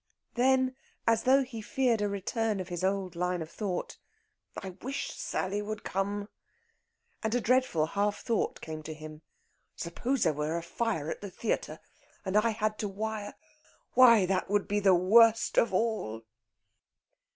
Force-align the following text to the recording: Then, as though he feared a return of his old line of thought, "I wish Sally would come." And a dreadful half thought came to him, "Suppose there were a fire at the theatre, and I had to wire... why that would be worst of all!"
Then, 0.33 0.75
as 1.05 1.25
though 1.25 1.43
he 1.43 1.61
feared 1.61 2.01
a 2.01 2.09
return 2.09 2.59
of 2.59 2.69
his 2.69 2.83
old 2.83 3.15
line 3.15 3.43
of 3.43 3.51
thought, 3.51 3.99
"I 4.57 4.71
wish 4.81 5.11
Sally 5.13 5.61
would 5.61 5.83
come." 5.83 6.27
And 7.21 7.35
a 7.35 7.39
dreadful 7.39 7.85
half 7.85 8.21
thought 8.23 8.61
came 8.61 8.81
to 8.81 8.95
him, 8.95 9.21
"Suppose 9.75 10.23
there 10.23 10.33
were 10.33 10.57
a 10.57 10.63
fire 10.63 11.11
at 11.11 11.21
the 11.21 11.29
theatre, 11.29 11.79
and 12.25 12.35
I 12.35 12.49
had 12.49 12.79
to 12.79 12.87
wire... 12.87 13.35
why 13.93 14.25
that 14.25 14.49
would 14.49 14.67
be 14.67 14.81
worst 14.81 15.59
of 15.59 15.71
all!" 15.71 16.23